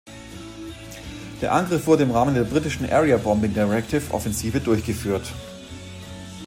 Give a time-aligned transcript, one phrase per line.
[1.43, 5.31] Der Angriff wurde im Rahmen der britischen Area-Bombing-Directive-Offensive durchgeführt.